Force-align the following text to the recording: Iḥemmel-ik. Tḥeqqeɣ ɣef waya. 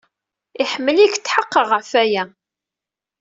Iḥemmel-ik. 0.61 1.13
Tḥeqqeɣ 1.17 1.65
ɣef 1.71 1.91
waya. 1.95 2.23